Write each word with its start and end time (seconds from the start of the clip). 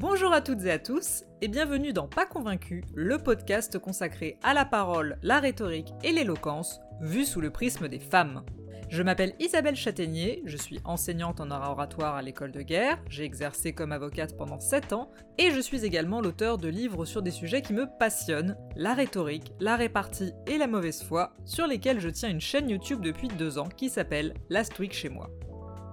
Bonjour 0.00 0.32
à 0.32 0.40
toutes 0.40 0.64
et 0.64 0.70
à 0.70 0.78
tous, 0.78 1.24
et 1.40 1.48
bienvenue 1.48 1.92
dans 1.92 2.06
Pas 2.06 2.24
Convaincu, 2.24 2.84
le 2.94 3.18
podcast 3.18 3.80
consacré 3.80 4.38
à 4.44 4.54
la 4.54 4.64
parole, 4.64 5.18
la 5.24 5.40
rhétorique 5.40 5.92
et 6.04 6.12
l'éloquence, 6.12 6.78
vu 7.00 7.24
sous 7.24 7.40
le 7.40 7.50
prisme 7.50 7.88
des 7.88 7.98
femmes. 7.98 8.44
Je 8.90 9.02
m'appelle 9.02 9.34
Isabelle 9.40 9.74
Châtaignier, 9.74 10.40
je 10.44 10.56
suis 10.56 10.78
enseignante 10.84 11.40
en 11.40 11.50
oratoire 11.50 12.14
à 12.14 12.22
l'école 12.22 12.52
de 12.52 12.62
guerre, 12.62 13.02
j'ai 13.08 13.24
exercé 13.24 13.72
comme 13.72 13.90
avocate 13.90 14.36
pendant 14.36 14.60
7 14.60 14.92
ans, 14.92 15.10
et 15.36 15.50
je 15.50 15.58
suis 15.58 15.84
également 15.84 16.20
l'auteur 16.20 16.58
de 16.58 16.68
livres 16.68 17.04
sur 17.04 17.20
des 17.20 17.32
sujets 17.32 17.62
qui 17.62 17.72
me 17.72 17.88
passionnent, 17.98 18.56
la 18.76 18.94
rhétorique, 18.94 19.52
la 19.58 19.74
répartie 19.74 20.32
et 20.46 20.58
la 20.58 20.68
mauvaise 20.68 21.02
foi, 21.02 21.32
sur 21.44 21.66
lesquels 21.66 21.98
je 21.98 22.08
tiens 22.08 22.30
une 22.30 22.40
chaîne 22.40 22.70
YouTube 22.70 23.00
depuis 23.00 23.26
2 23.26 23.58
ans 23.58 23.68
qui 23.68 23.88
s'appelle 23.88 24.34
Last 24.48 24.78
Week 24.78 24.92
chez 24.92 25.08
moi. 25.08 25.28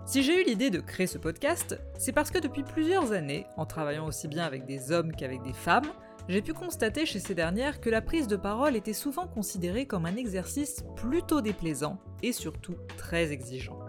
Si 0.06 0.22
j'ai 0.22 0.40
eu 0.40 0.46
l'idée 0.46 0.70
de 0.70 0.80
créer 0.80 1.08
ce 1.08 1.18
podcast, 1.18 1.80
c'est 1.98 2.12
parce 2.12 2.30
que 2.30 2.38
depuis 2.38 2.62
plusieurs 2.62 3.12
années, 3.12 3.48
en 3.58 3.66
travaillant 3.66 4.06
aussi 4.06 4.28
bien 4.28 4.44
avec 4.44 4.66
des 4.66 4.92
hommes 4.92 5.12
qu'avec 5.12 5.42
des 5.42 5.52
femmes, 5.52 5.92
j'ai 6.30 6.44
pu 6.44 6.54
constater 6.54 7.08
chez 7.08 7.20
ces 7.20 7.34
dernières 7.34 7.82
que 7.82 7.90
la 7.90 8.04
prise 8.04 8.28
de 8.28 8.36
parole 8.36 8.76
était 8.76 8.94
souvent 8.94 9.26
considérée 9.26 9.88
comme 9.88 10.06
un 10.06 10.16
exercice 10.16 10.84
plutôt 10.96 11.42
déplaisant 11.42 11.98
et 12.22 12.34
surtout 12.34 12.76
très 12.98 13.32
exigeant. 13.32 13.80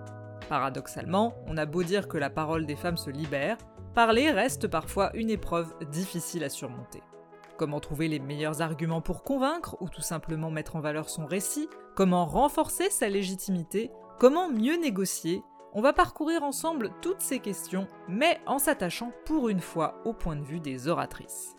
Paradoxalement, 0.49 1.35
on 1.49 1.59
a 1.59 1.67
beau 1.67 1.83
dire 1.83 2.09
que 2.09 2.17
la 2.17 2.31
parole 2.31 2.65
des 2.65 2.77
femmes 2.77 2.97
se 2.97 3.11
libère, 3.11 3.59
parler 3.95 4.31
reste 4.31 4.69
parfois 4.69 5.15
une 5.15 5.29
épreuve 5.29 5.75
difficile 5.91 6.45
à 6.45 6.49
surmonter. 6.49 7.03
Comment 7.59 7.81
trouver 7.81 8.09
les 8.09 8.21
meilleurs 8.21 8.63
arguments 8.63 9.03
pour 9.03 9.23
convaincre 9.23 9.77
ou 9.81 9.91
tout 9.91 10.03
simplement 10.03 10.51
mettre 10.51 10.77
en 10.77 10.81
valeur 10.81 11.11
son 11.11 11.27
récit? 11.27 11.69
Comment 11.95 12.25
renforcer 12.25 12.89
sa 12.89 13.11
légitimité? 13.11 13.91
Comment 14.19 14.51
mieux 14.51 14.81
négocier? 14.81 15.43
On 15.77 15.83
va 15.83 15.93
parcourir 15.93 16.43
ensemble 16.43 16.91
toutes 17.03 17.21
ces 17.21 17.39
questions, 17.39 17.87
mais 18.09 18.41
en 18.47 18.59
s'attachant 18.59 19.13
pour 19.27 19.51
une 19.51 19.61
fois 19.61 20.01
au 20.07 20.15
point 20.15 20.35
de 20.35 20.43
vue 20.43 20.59
des 20.59 20.89
oratrices. 20.89 21.55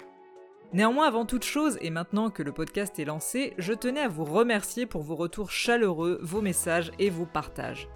Néanmoins, 0.73 1.05
avant 1.05 1.27
toute 1.27 1.43
chose, 1.43 1.77
et 1.81 1.91
maintenant 1.91 2.31
que 2.31 2.41
le 2.41 2.51
podcast 2.51 2.97
est 2.97 3.05
lancé, 3.05 3.53
je 3.59 3.73
tenais 3.73 4.01
à 4.01 4.07
vous 4.07 4.25
remercier 4.25 4.87
pour 4.87 5.03
vos 5.03 5.15
retours 5.15 5.51
chaleureux, 5.51 6.17
vos 6.23 6.41
messages 6.41 6.91
et 6.97 7.11
vos 7.11 7.27
partages. 7.27 7.89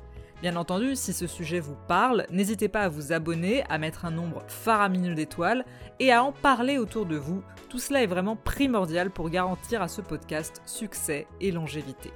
Bien 0.44 0.58
entendu, 0.58 0.96
si 0.96 1.12
ce 1.12 1.26
sujet 1.26 1.59
vous 1.59 1.76
parle, 1.88 2.28
n'hésitez 2.30 2.68
pas 2.68 2.81
à 2.81 2.90
vous 2.90 3.14
abonner, 3.14 3.64
à 3.68 3.80
mettre 3.80 4.06
un 4.06 4.12
nombre 4.12 4.44
faramineux 4.48 5.16
d'étoiles 5.16 5.66
et 6.00 6.12
à 6.12 6.24
en 6.24 6.31
parler 6.31 6.78
autour 6.78 7.08
de 7.08 7.18
vous. 7.18 7.42
Tout 7.68 7.80
cela 7.80 8.03
est 8.03 8.08
vraiment 8.08 8.36
primordial 8.36 9.09
pour 9.09 9.31
garantir 9.31 9.81
à 9.81 9.88
ce 9.88 10.02
podcast 10.02 10.62
succès 10.68 11.26
et 11.40 11.52
longévité. 11.52 12.12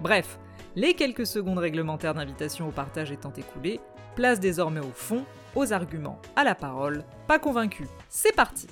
Bref, 0.00 0.38
les 0.78 0.94
quelques 0.94 1.26
secondes 1.26 1.58
réglementaires 1.58 2.14
d'invitation 2.14 2.68
au 2.68 2.70
partage 2.70 3.10
étant 3.10 3.32
écoulées, 3.32 3.80
place 4.14 4.38
désormais 4.38 4.78
au 4.78 4.92
fond, 4.94 5.24
aux 5.56 5.72
arguments, 5.72 6.22
à 6.36 6.44
la 6.44 6.54
parole. 6.54 7.02
Pas 7.26 7.40
convaincu, 7.40 7.88
c'est 8.08 8.32
parti 8.32 8.68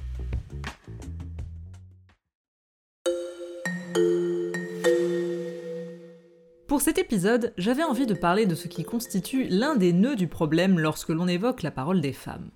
Pour 6.68 6.80
cet 6.80 6.98
épisode, 6.98 7.52
j'avais 7.58 7.82
envie 7.82 8.06
de 8.06 8.14
parler 8.14 8.46
de 8.46 8.54
ce 8.54 8.68
qui 8.68 8.84
constitue 8.84 9.48
l'un 9.48 9.74
des 9.74 9.92
nœuds 9.92 10.14
du 10.14 10.28
problème 10.28 10.78
lorsque 10.78 11.08
l'on 11.08 11.26
évoque 11.26 11.64
la 11.64 11.72
parole 11.72 12.00
des 12.00 12.12
femmes. 12.12 12.52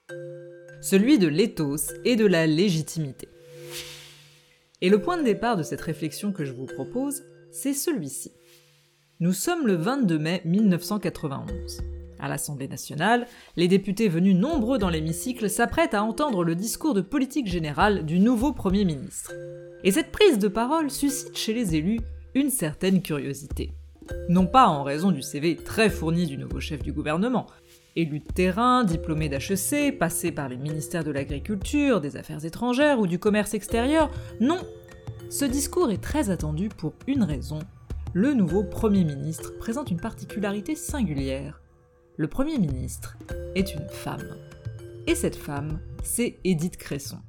Celui 0.81 1.19
de 1.19 1.27
l'éthos 1.27 1.93
et 2.05 2.15
de 2.15 2.27
la 2.27 2.47
légitimité. 2.47 3.29
Et 4.81 4.91
le 4.91 5.03
point 5.03 5.17
de 5.17 5.25
départ 5.25 5.57
de 5.57 5.65
cette 5.65 5.81
réflexion 5.81 6.33
que 6.33 6.45
je 6.45 6.53
vous 6.53 6.67
propose, 6.67 7.25
c'est 7.51 7.75
celui-ci. 7.75 8.31
Nous 9.23 9.35
sommes 9.35 9.67
le 9.67 9.75
22 9.75 10.19
mai 10.19 10.41
1991. 10.47 11.83
À 12.21 12.27
l'Assemblée 12.27 12.69
nationale, 12.69 13.27
les 13.55 13.69
députés 13.69 14.09
venus 14.09 14.35
nombreux 14.35 14.79
dans 14.79 14.89
l'hémicycle 14.89 15.51
s'apprêtent 15.51 15.93
à 15.93 16.03
entendre 16.03 16.43
le 16.43 16.55
discours 16.55 16.95
de 16.95 17.03
politique 17.03 17.47
générale 17.47 18.07
du 18.07 18.19
nouveau 18.19 18.55
Premier 18.55 18.87
ministre. 18.87 19.35
Et 19.85 19.93
cette 19.93 20.11
prise 20.11 20.39
de 20.39 20.49
parole 20.49 20.91
suscite 20.91 21.37
chez 21.37 21.53
les 21.53 21.75
élus 21.75 22.01
une 22.35 22.49
certaine 22.49 23.03
curiosité. 23.03 23.73
Non 24.31 24.47
pas 24.47 24.69
en 24.69 24.85
raison 24.85 25.11
du 25.11 25.21
CV 25.21 25.55
très 25.55 25.91
fourni 25.91 26.25
du 26.25 26.39
nouveau 26.39 26.59
chef 26.59 26.83
du 26.83 26.91
gouvernement, 26.91 27.45
élu 27.97 28.21
de 28.21 28.33
terrain, 28.33 28.85
diplômé 28.85 29.29
d'HEC, 29.29 29.99
passé 29.99 30.33
par 30.33 30.49
les 30.49 30.57
ministères 30.57 31.05
de 31.05 31.11
l'Agriculture, 31.11 32.01
des 32.01 32.17
Affaires 32.17 32.47
étrangères 32.47 32.99
ou 32.99 33.07
du 33.07 33.19
Commerce 33.19 33.53
extérieur, 33.53 34.11
non. 34.41 34.61
Ce 35.29 35.45
discours 35.45 35.91
est 35.91 36.03
très 36.03 36.31
attendu 36.31 36.71
pour 36.71 36.95
une 37.07 37.23
raison 37.23 37.59
le 38.13 38.35
nouveau 38.35 38.65
Premier 38.65 39.05
ministre 39.05 39.57
présente 39.59 39.91
une 39.91 40.01
particularité 40.01 40.75
singulière. 40.75 41.63
Le 42.17 42.27
Premier 42.27 42.59
ministre 42.59 43.17
est 43.55 43.73
une 43.75 43.89
femme. 43.89 44.37
Et 45.07 45.15
cette 45.15 45.37
femme, 45.37 45.81
c'est 46.03 46.41
Édith 46.43 46.77
Cresson. 46.77 47.21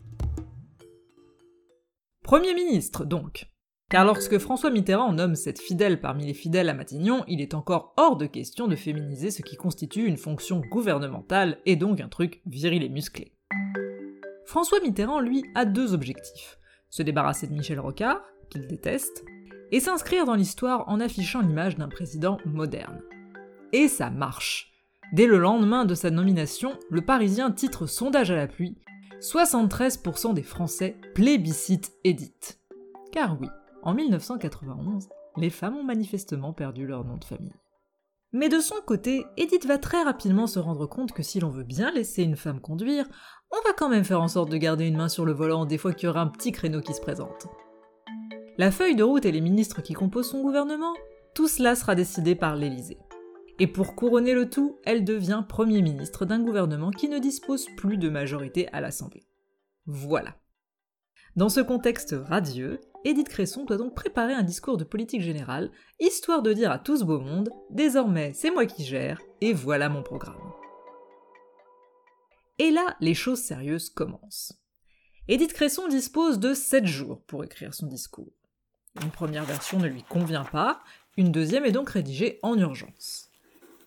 Premier 2.24 2.56
ministre, 2.56 3.06
donc. 3.06 3.48
Car 3.90 4.06
lorsque 4.06 4.40
François 4.40 4.72
Mitterrand 4.72 5.14
nomme 5.14 5.36
cette 5.36 5.60
fidèle 5.60 6.00
parmi 6.00 6.26
les 6.26 6.34
fidèles 6.34 6.70
à 6.70 6.74
Matignon, 6.74 7.24
il 7.28 7.42
est 7.42 7.54
encore 7.54 7.94
hors 7.98 8.18
de 8.18 8.26
question 8.26 8.68
de 8.68 8.76
féminiser 8.76 9.30
ce 9.30 9.42
qui 9.44 9.58
constitue 9.58 10.06
une 10.06 10.18
fonction 10.18 10.62
gouvernementale 10.72 11.60
et 11.66 11.76
donc 11.76 12.02
un 12.02 12.10
truc 12.10 12.42
viril 12.46 12.84
et 12.84 12.90
musclé. 12.90 13.34
François 14.46 14.80
Mitterrand, 14.82 15.20
lui, 15.20 15.44
a 15.54 15.66
deux 15.66 15.94
objectifs. 15.94 16.58
Se 16.90 17.04
débarrasser 17.04 17.48
de 17.48 17.54
Michel 17.54 17.80
Rocard, 17.80 18.22
qu'il 18.50 18.68
déteste, 18.68 19.24
et 19.72 19.80
s'inscrire 19.80 20.26
dans 20.26 20.36
l'histoire 20.36 20.88
en 20.88 21.00
affichant 21.00 21.42
l'image 21.42 21.78
d'un 21.78 21.88
président 21.88 22.38
moderne. 22.46 23.02
Et 23.74 23.88
ça 23.88 24.10
marche. 24.10 24.72
Dès 25.14 25.28
le 25.28 25.38
lendemain 25.38 25.86
de 25.86 25.96
sa 25.96 26.10
nomination, 26.10 26.78
le 26.90 27.02
Parisien 27.02 27.52
titre 27.52 27.86
sondage 27.86 28.32
à 28.32 28.36
la 28.36 28.48
pluie 28.48 28.78
73% 29.22 30.34
des 30.34 30.42
Français 30.42 30.98
plébiscitent 31.14 31.92
Edith. 32.04 32.60
Car 33.12 33.40
oui, 33.40 33.48
en 33.84 33.94
1991, 33.94 35.10
les 35.38 35.50
femmes 35.50 35.78
ont 35.78 35.84
manifestement 35.84 36.54
perdu 36.54 36.88
leur 36.88 37.06
nom 37.06 37.18
de 37.18 37.26
famille. 37.26 37.54
Mais 38.34 38.50
de 38.50 38.60
son 38.60 38.76
côté, 38.86 39.26
Edith 39.36 39.66
va 39.66 39.78
très 39.78 40.04
rapidement 40.04 40.48
se 40.48 40.60
rendre 40.60 40.86
compte 40.86 41.12
que 41.12 41.24
si 41.24 41.40
l'on 41.40 41.50
veut 41.50 41.66
bien 41.66 41.92
laisser 41.92 42.24
une 42.24 42.38
femme 42.38 42.62
conduire, 42.62 43.06
on 43.52 43.68
va 43.68 43.74
quand 43.74 43.90
même 43.90 44.06
faire 44.06 44.22
en 44.22 44.30
sorte 44.30 44.50
de 44.50 44.58
garder 44.58 44.86
une 44.88 44.96
main 44.96 45.10
sur 45.10 45.26
le 45.26 45.34
volant 45.34 45.66
des 45.66 45.78
fois 45.78 45.94
qu'il 45.94 46.08
y 46.08 46.10
aura 46.10 46.22
un 46.22 46.28
petit 46.28 46.54
créneau 46.54 46.80
qui 46.80 46.94
se 46.94 47.02
présente. 47.02 47.48
La 48.62 48.70
feuille 48.70 48.96
de 48.96 49.02
route 49.02 49.26
et 49.26 49.32
les 49.32 49.42
ministres 49.42 49.82
qui 49.82 49.94
composent 49.94 50.30
son 50.30 50.44
gouvernement, 50.44 50.94
tout 51.34 51.48
cela 51.48 51.74
sera 51.74 51.96
décidé 51.96 52.36
par 52.36 52.56
l'Élysée. 52.56 53.00
Et 53.58 53.66
pour 53.66 53.96
couronner 53.96 54.36
le 54.36 54.52
tout, 54.52 54.78
elle 54.84 55.04
devient 55.04 55.44
Premier 55.50 55.82
ministre 55.82 56.26
d'un 56.26 56.40
gouvernement 56.40 56.92
qui 56.92 57.10
ne 57.10 57.18
dispose 57.18 57.66
plus 57.76 57.98
de 57.98 58.08
majorité 58.08 58.68
à 58.72 58.80
l'Assemblée. 58.80 59.26
Voilà. 59.88 60.36
Dans 61.36 61.50
ce 61.50 61.60
contexte 61.60 62.14
radieux, 62.16 62.80
Édith 63.04 63.30
Cresson 63.30 63.66
doit 63.66 63.78
donc 63.78 63.96
préparer 63.96 64.34
un 64.34 64.44
discours 64.44 64.78
de 64.78 64.84
politique 64.84 65.22
générale, 65.22 65.72
histoire 66.00 66.44
de 66.44 66.54
dire 66.54 66.70
à 66.70 66.78
tout 66.78 66.98
ce 66.98 67.04
beau 67.04 67.20
monde 67.20 67.50
Désormais, 67.72 68.32
c'est 68.36 68.52
moi 68.52 68.68
qui 68.68 68.86
gère, 68.86 69.20
et 69.42 69.54
voilà 69.54 69.90
mon 69.90 70.04
programme. 70.04 70.54
Et 72.60 72.70
là, 72.70 72.96
les 73.00 73.16
choses 73.16 73.42
sérieuses 73.42 73.90
commencent. 73.90 74.54
Édith 75.28 75.54
Cresson 75.54 75.88
dispose 75.88 76.38
de 76.38 76.54
7 76.54 76.86
jours 76.86 77.24
pour 77.26 77.44
écrire 77.44 77.74
son 77.74 77.88
discours. 77.88 78.32
Une 79.02 79.12
première 79.12 79.46
version 79.46 79.80
ne 79.80 79.88
lui 79.88 80.04
convient 80.04 80.44
pas, 80.44 80.82
une 81.18 81.32
deuxième 81.32 81.66
est 81.66 81.72
donc 81.72 81.90
rédigée 81.90 82.40
en 82.42 82.58
urgence. 82.58 83.30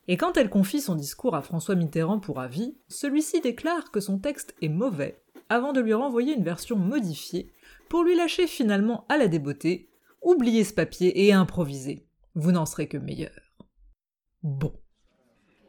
Et 0.08 0.16
quand 0.16 0.36
elle 0.36 0.50
confie 0.50 0.80
son 0.80 0.94
discours 0.94 1.34
à 1.34 1.42
François 1.42 1.74
Mitterrand 1.74 2.20
pour 2.20 2.40
avis, 2.40 2.76
celui-ci 2.88 3.40
déclare 3.40 3.90
que 3.90 4.00
son 4.00 4.18
texte 4.18 4.54
est 4.62 4.68
mauvais, 4.68 5.22
avant 5.48 5.72
de 5.72 5.80
lui 5.80 5.94
renvoyer 5.94 6.34
une 6.34 6.44
version 6.44 6.76
modifiée, 6.76 7.50
pour 7.88 8.04
lui 8.04 8.16
lâcher 8.16 8.46
finalement 8.46 9.06
à 9.08 9.16
la 9.16 9.28
débeauté 9.28 9.90
Oubliez 10.22 10.64
ce 10.64 10.72
papier 10.72 11.26
et 11.26 11.34
improvisez, 11.34 12.06
vous 12.34 12.50
n'en 12.50 12.64
serez 12.64 12.88
que 12.88 12.96
meilleur. 12.96 13.58
Bon. 14.42 14.72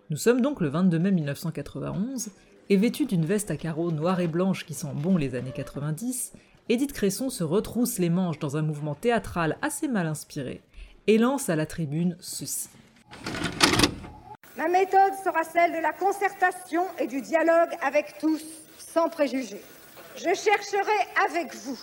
Nous 0.10 0.16
sommes 0.16 0.40
donc 0.40 0.62
le 0.62 0.70
22 0.70 0.98
mai 0.98 1.12
1991, 1.12 2.32
et 2.70 2.78
vêtue 2.78 3.06
d'une 3.06 3.26
veste 3.26 3.52
à 3.52 3.58
carreaux 3.58 3.92
noire 3.92 4.22
et 4.22 4.28
blanche 4.28 4.66
qui 4.66 4.74
sent 4.74 4.94
bon 4.96 5.18
les 5.18 5.36
années 5.36 5.52
90, 5.54 6.34
Édith 6.68 6.94
Cresson 6.94 7.30
se 7.30 7.44
retrousse 7.44 8.00
les 8.00 8.10
manches 8.10 8.40
dans 8.40 8.58
un 8.58 8.64
mouvement 8.64 8.96
théâtral 8.96 9.56
assez 9.62 9.88
mal 9.88 10.08
inspiré 10.08 10.64
et 11.06 11.20
lance 11.20 11.48
à 11.50 11.56
la 11.56 11.68
tribune 11.68 12.18
ceci. 12.20 12.70
Ma 14.58 14.68
méthode 14.68 15.14
sera 15.24 15.44
celle 15.44 15.74
de 15.74 15.78
la 15.78 15.94
concertation 15.94 16.86
et 16.98 17.06
du 17.06 17.22
dialogue 17.22 17.70
avec 17.84 18.18
tous, 18.20 18.44
sans 18.80 19.10
préjugés. 19.10 19.62
Je 20.16 20.34
chercherai 20.34 21.08
avec 21.30 21.54
vous 21.54 21.78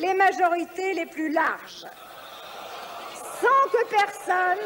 les 0.00 0.14
majorités 0.14 0.94
les 0.94 1.06
plus 1.06 1.30
larges, 1.30 1.84
sans 3.40 3.70
que 3.70 3.90
personne 3.90 4.64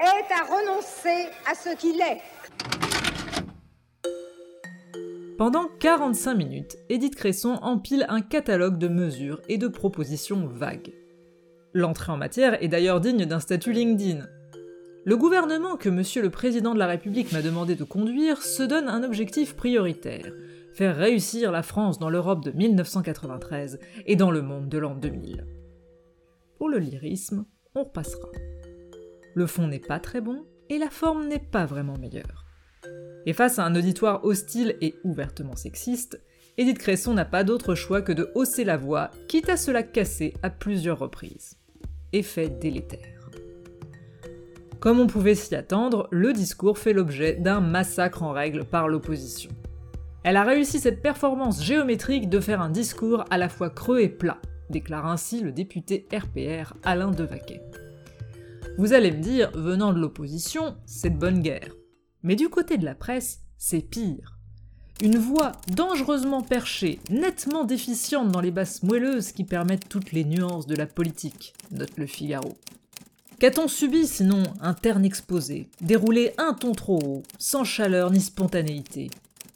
ait 0.00 0.32
à 0.32 0.44
renoncer 0.46 1.28
à 1.48 1.54
ce 1.54 1.76
qu'il 1.76 2.00
est. 2.00 2.20
Pendant 5.40 5.68
45 5.78 6.34
minutes, 6.34 6.76
Edith 6.90 7.14
Cresson 7.14 7.58
empile 7.62 8.04
un 8.10 8.20
catalogue 8.20 8.76
de 8.76 8.88
mesures 8.88 9.40
et 9.48 9.56
de 9.56 9.68
propositions 9.68 10.46
vagues. 10.46 10.92
L'entrée 11.72 12.12
en 12.12 12.18
matière 12.18 12.62
est 12.62 12.68
d'ailleurs 12.68 13.00
digne 13.00 13.24
d'un 13.24 13.40
statut 13.40 13.72
LinkedIn. 13.72 14.26
Le 15.06 15.16
gouvernement 15.16 15.78
que 15.78 15.88
Monsieur 15.88 16.20
le 16.20 16.28
Président 16.28 16.74
de 16.74 16.78
la 16.78 16.86
République 16.86 17.32
m'a 17.32 17.40
demandé 17.40 17.74
de 17.74 17.84
conduire 17.84 18.42
se 18.42 18.62
donne 18.62 18.86
un 18.86 19.02
objectif 19.02 19.56
prioritaire 19.56 20.30
faire 20.74 20.94
réussir 20.94 21.50
la 21.50 21.62
France 21.62 21.98
dans 21.98 22.10
l'Europe 22.10 22.44
de 22.44 22.50
1993 22.50 23.78
et 24.04 24.16
dans 24.16 24.30
le 24.30 24.42
monde 24.42 24.68
de 24.68 24.76
l'an 24.76 24.94
2000. 24.94 25.46
Pour 26.58 26.68
le 26.68 26.76
lyrisme, 26.76 27.46
on 27.74 27.84
repassera. 27.84 28.28
Le 29.34 29.46
fond 29.46 29.68
n'est 29.68 29.78
pas 29.78 30.00
très 30.00 30.20
bon 30.20 30.44
et 30.68 30.76
la 30.76 30.90
forme 30.90 31.28
n'est 31.28 31.38
pas 31.38 31.64
vraiment 31.64 31.96
meilleure. 31.96 32.39
Et 33.26 33.32
face 33.32 33.58
à 33.58 33.64
un 33.64 33.74
auditoire 33.74 34.24
hostile 34.24 34.76
et 34.80 34.94
ouvertement 35.04 35.56
sexiste, 35.56 36.20
Édith 36.58 36.78
Cresson 36.78 37.14
n'a 37.14 37.24
pas 37.24 37.44
d'autre 37.44 37.74
choix 37.74 38.02
que 38.02 38.12
de 38.12 38.30
hausser 38.34 38.64
la 38.64 38.76
voix, 38.76 39.10
quitte 39.28 39.48
à 39.48 39.56
se 39.56 39.70
la 39.70 39.82
casser 39.82 40.34
à 40.42 40.50
plusieurs 40.50 40.98
reprises. 40.98 41.58
Effet 42.12 42.48
délétère. 42.48 43.20
Comme 44.80 44.98
on 44.98 45.06
pouvait 45.06 45.34
s'y 45.34 45.54
attendre, 45.54 46.08
le 46.10 46.32
discours 46.32 46.78
fait 46.78 46.94
l'objet 46.94 47.34
d'un 47.34 47.60
massacre 47.60 48.22
en 48.22 48.32
règle 48.32 48.64
par 48.64 48.88
l'opposition. 48.88 49.50
Elle 50.22 50.36
a 50.36 50.44
réussi 50.44 50.80
cette 50.80 51.02
performance 51.02 51.62
géométrique 51.62 52.28
de 52.28 52.40
faire 52.40 52.60
un 52.60 52.70
discours 52.70 53.24
à 53.30 53.38
la 53.38 53.48
fois 53.48 53.70
creux 53.70 54.00
et 54.00 54.08
plat, 54.08 54.40
déclare 54.70 55.06
ainsi 55.06 55.40
le 55.40 55.52
député 55.52 56.06
RPR 56.12 56.74
Alain 56.82 57.10
Devaquet. 57.10 57.62
Vous 58.78 58.92
allez 58.92 59.12
me 59.12 59.20
dire, 59.20 59.50
venant 59.54 59.92
de 59.92 59.98
l'opposition, 59.98 60.76
c'est 60.86 61.10
de 61.10 61.18
bonne 61.18 61.40
guerre. 61.40 61.74
Mais 62.22 62.36
du 62.36 62.48
côté 62.48 62.76
de 62.76 62.84
la 62.84 62.94
presse, 62.94 63.40
c'est 63.56 63.80
pire. 63.80 64.38
Une 65.02 65.16
voix 65.16 65.52
dangereusement 65.74 66.42
perchée, 66.42 67.00
nettement 67.08 67.64
déficiente 67.64 68.30
dans 68.30 68.42
les 68.42 68.50
basses 68.50 68.82
moelleuses 68.82 69.32
qui 69.32 69.44
permettent 69.44 69.88
toutes 69.88 70.12
les 70.12 70.24
nuances 70.24 70.66
de 70.66 70.76
la 70.76 70.86
politique, 70.86 71.54
note 71.70 71.96
le 71.96 72.06
Figaro. 72.06 72.54
Qu'a-t-on 73.38 73.68
subi 73.68 74.06
sinon 74.06 74.42
un 74.60 74.74
terne 74.74 75.06
exposé, 75.06 75.70
déroulé 75.80 76.34
un 76.36 76.52
ton 76.52 76.72
trop 76.72 77.00
haut, 77.02 77.22
sans 77.38 77.64
chaleur 77.64 78.10
ni 78.10 78.20
spontanéité? 78.20 79.10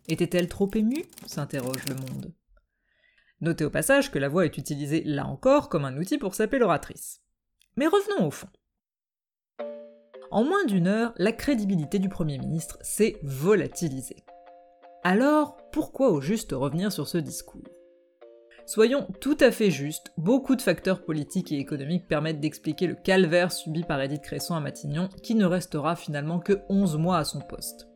Était-elle 0.09 0.49
trop 0.49 0.71
émue? 0.75 1.05
s'interroge 1.27 1.85
le 1.89 1.95
monde. 1.97 2.33
Notez 3.43 3.67
au 3.67 3.71
passage 3.71 4.11
que 4.11 4.19
la 4.19 4.31
voix 4.31 4.47
est 4.47 4.57
utilisée 4.57 5.03
là 5.05 5.27
encore 5.27 5.69
comme 5.69 5.85
un 5.85 5.99
outil 5.99 6.17
pour 6.17 6.35
saper 6.35 6.59
l'oratrice. 6.59 7.21
Mais 7.77 7.87
revenons 7.87 8.29
au 8.29 8.31
fond. 8.31 8.49
En 10.35 10.43
moins 10.43 10.65
d'une 10.65 10.89
heure, 10.89 11.15
la 11.17 11.31
crédibilité 11.31 12.01
du 12.01 12.09
Premier 12.09 12.39
ministre 12.39 12.77
s'est 12.81 13.19
volatilisée. 13.23 14.25
Alors, 15.05 15.57
pourquoi 15.71 16.11
au 16.11 16.21
juste 16.21 16.51
revenir 16.51 16.91
sur 16.91 17.07
ce 17.07 17.19
discours? 17.19 17.63
Soyons 18.67 19.07
tout 19.21 19.37
à 19.39 19.53
fait 19.53 19.71
justes, 19.71 20.11
beaucoup 20.19 20.57
de 20.57 20.63
facteurs 20.63 21.05
politiques 21.05 21.53
et 21.53 21.61
économiques 21.61 22.09
permettent 22.09 22.41
d'expliquer 22.41 22.89
le 22.89 22.97
calvaire 22.97 23.53
subi 23.53 23.85
par 23.85 24.01
Edith 24.01 24.23
Cresson 24.23 24.57
à 24.57 24.61
Matignon, 24.61 25.09
qui 25.23 25.37
ne 25.37 25.45
restera 25.45 25.95
finalement 25.95 26.41
que 26.41 26.63
11 26.69 26.97
mois 26.97 27.19
à 27.19 27.25
son 27.25 27.39
poste. 27.39 27.87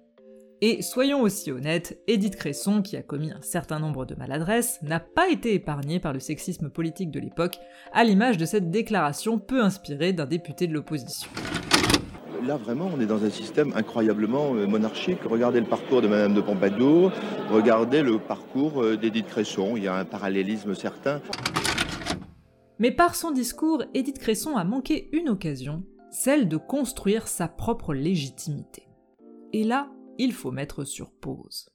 Et 0.60 0.80
soyons 0.80 1.22
aussi 1.22 1.50
honnêtes, 1.50 2.00
Edith 2.06 2.36
Cresson, 2.36 2.82
qui 2.82 2.96
a 2.96 3.02
commis 3.02 3.32
un 3.32 3.42
certain 3.42 3.80
nombre 3.80 4.06
de 4.06 4.14
maladresses, 4.14 4.80
n'a 4.82 5.00
pas 5.00 5.28
été 5.28 5.54
épargnée 5.54 5.98
par 5.98 6.12
le 6.12 6.20
sexisme 6.20 6.70
politique 6.70 7.10
de 7.10 7.18
l'époque, 7.18 7.58
à 7.92 8.04
l'image 8.04 8.36
de 8.36 8.44
cette 8.44 8.70
déclaration 8.70 9.40
peu 9.40 9.60
inspirée 9.60 10.12
d'un 10.12 10.26
député 10.26 10.68
de 10.68 10.74
l'opposition 10.74 11.28
là, 12.42 12.56
vraiment, 12.56 12.90
on 12.92 13.00
est 13.00 13.06
dans 13.06 13.24
un 13.24 13.30
système 13.30 13.72
incroyablement 13.74 14.54
euh, 14.54 14.66
monarchique. 14.66 15.18
Regardez 15.24 15.60
le 15.60 15.66
parcours 15.66 16.02
de 16.02 16.08
Madame 16.08 16.34
de 16.34 16.40
Pompadour, 16.40 17.12
regardez 17.50 18.02
le 18.02 18.18
parcours 18.18 18.82
euh, 18.82 18.96
d'Édith 18.96 19.26
Cresson, 19.26 19.76
il 19.76 19.84
y 19.84 19.88
a 19.88 19.94
un 19.94 20.04
parallélisme 20.04 20.74
certain. 20.74 21.20
Mais 22.78 22.90
par 22.90 23.14
son 23.14 23.32
discours, 23.32 23.84
Édith 23.94 24.18
Cresson 24.18 24.56
a 24.56 24.64
manqué 24.64 25.08
une 25.12 25.28
occasion, 25.28 25.84
celle 26.10 26.48
de 26.48 26.56
construire 26.56 27.28
sa 27.28 27.48
propre 27.48 27.92
légitimité. 27.92 28.88
Et 29.52 29.64
là, 29.64 29.90
il 30.18 30.32
faut 30.32 30.50
mettre 30.50 30.84
sur 30.84 31.10
pause. 31.12 31.70